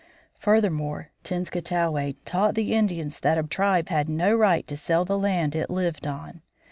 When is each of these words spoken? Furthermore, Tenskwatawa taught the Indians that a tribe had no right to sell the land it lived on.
Furthermore, 0.39 1.11
Tenskwatawa 1.23 2.15
taught 2.25 2.55
the 2.55 2.73
Indians 2.73 3.19
that 3.19 3.37
a 3.37 3.43
tribe 3.43 3.89
had 3.89 4.09
no 4.09 4.35
right 4.35 4.65
to 4.65 4.75
sell 4.75 5.05
the 5.05 5.15
land 5.19 5.55
it 5.55 5.69
lived 5.69 6.07
on. 6.07 6.41